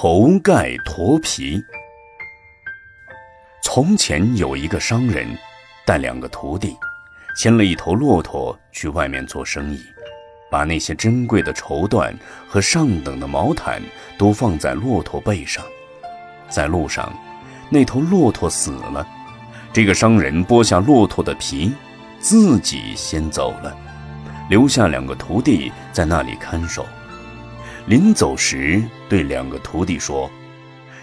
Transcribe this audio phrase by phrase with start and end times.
[0.00, 1.60] 头盖驼皮。
[3.64, 5.26] 从前有一个商人，
[5.84, 6.76] 带两个徒弟，
[7.36, 9.82] 牵了一头骆驼去外面做生意，
[10.48, 12.14] 把那些珍贵的绸缎
[12.46, 13.82] 和上等的毛毯
[14.16, 15.64] 都放在骆驼背上。
[16.48, 17.12] 在路上，
[17.68, 19.04] 那头骆驼死了，
[19.72, 21.74] 这个商人剥下骆驼的皮，
[22.20, 23.76] 自己先走了，
[24.48, 26.86] 留下两个徒弟在那里看守。
[27.88, 30.30] 临走时，对两个徒弟说：“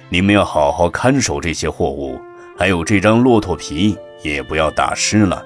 [0.07, 2.21] 你们要好好看守这些货物，
[2.55, 5.43] 还有这张骆驼皮，也不要打湿了。”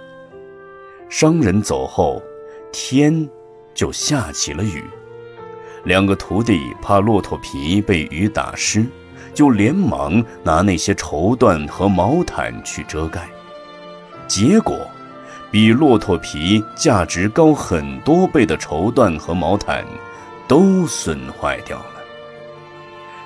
[1.08, 2.22] 商人走后，
[2.74, 3.26] 天
[3.74, 4.84] 就下起了雨。
[5.86, 8.86] 两个徒弟怕骆驼皮被雨打湿，
[9.34, 13.30] 就连忙拿那些绸缎和毛毯去遮盖。
[14.28, 14.78] 结果，
[15.50, 19.86] 比骆驼皮价值高很多倍的绸缎和毛毯。
[20.50, 21.86] 都损坏掉了。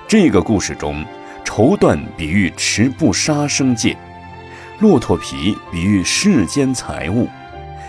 [0.06, 1.02] 这个故事中，
[1.42, 3.96] 绸缎比喻持不杀生戒，
[4.78, 7.26] 骆驼皮比喻世间财物，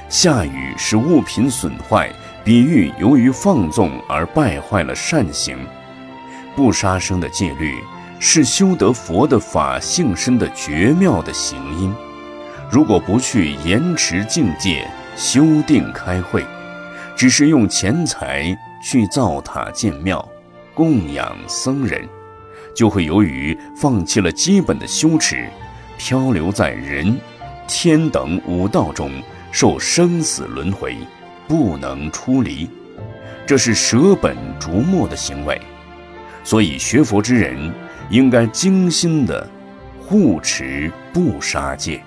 [0.08, 2.10] 下雨使物品损坏，
[2.46, 5.58] 比喻由于放纵而败坏了善行。
[6.56, 7.76] 不杀生的戒律
[8.22, 11.94] 是修得佛的法性身的绝妙的行因。
[12.72, 16.42] 如果不去延迟境界、修定开会，
[17.16, 18.58] 只是用钱财。
[18.88, 20.24] 去造塔建庙，
[20.76, 22.08] 供养僧人，
[22.76, 25.50] 就会由于放弃了基本的修持，
[25.98, 27.18] 漂流在人、
[27.68, 29.10] 天等五道中，
[29.52, 30.96] 受生死轮回，
[31.48, 32.70] 不能出离。
[33.48, 35.60] 这是舍本逐末的行为。
[36.44, 37.74] 所以学佛之人
[38.12, 39.50] 应该精心的
[40.00, 42.00] 护持不杀戒。